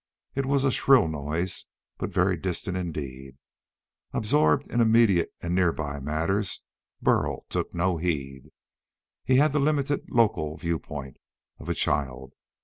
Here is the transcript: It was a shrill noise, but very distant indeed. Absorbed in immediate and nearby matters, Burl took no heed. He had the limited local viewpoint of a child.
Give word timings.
It 0.33 0.47
was 0.47 0.63
a 0.63 0.71
shrill 0.71 1.07
noise, 1.07 1.67
but 1.99 2.11
very 2.11 2.35
distant 2.35 2.75
indeed. 2.75 3.37
Absorbed 4.13 4.65
in 4.73 4.81
immediate 4.81 5.31
and 5.43 5.53
nearby 5.53 5.99
matters, 5.99 6.63
Burl 7.03 7.45
took 7.49 7.75
no 7.75 7.97
heed. 7.97 8.49
He 9.23 9.35
had 9.35 9.53
the 9.53 9.59
limited 9.59 10.09
local 10.09 10.57
viewpoint 10.57 11.17
of 11.59 11.69
a 11.69 11.75
child. 11.75 12.33